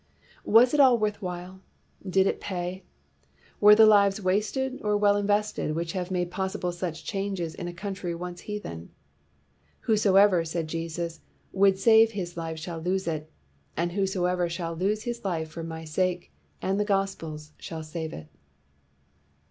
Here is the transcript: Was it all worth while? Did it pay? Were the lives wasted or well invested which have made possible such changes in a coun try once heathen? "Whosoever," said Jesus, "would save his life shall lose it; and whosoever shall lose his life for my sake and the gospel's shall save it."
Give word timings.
Was 0.47 0.73
it 0.73 0.79
all 0.79 0.97
worth 0.97 1.21
while? 1.21 1.61
Did 2.09 2.25
it 2.25 2.41
pay? 2.41 2.83
Were 3.59 3.75
the 3.75 3.85
lives 3.85 4.19
wasted 4.19 4.81
or 4.81 4.97
well 4.97 5.15
invested 5.15 5.75
which 5.75 5.91
have 5.91 6.09
made 6.09 6.31
possible 6.31 6.71
such 6.71 7.05
changes 7.05 7.53
in 7.53 7.67
a 7.67 7.71
coun 7.71 7.93
try 7.93 8.15
once 8.15 8.41
heathen? 8.41 8.89
"Whosoever," 9.81 10.43
said 10.43 10.67
Jesus, 10.67 11.19
"would 11.51 11.77
save 11.77 12.13
his 12.13 12.35
life 12.35 12.57
shall 12.57 12.79
lose 12.79 13.07
it; 13.07 13.29
and 13.77 13.91
whosoever 13.91 14.49
shall 14.49 14.73
lose 14.75 15.03
his 15.03 15.23
life 15.23 15.49
for 15.51 15.61
my 15.61 15.85
sake 15.85 16.31
and 16.63 16.79
the 16.79 16.83
gospel's 16.83 17.51
shall 17.59 17.83
save 17.83 18.11
it." 18.11 18.27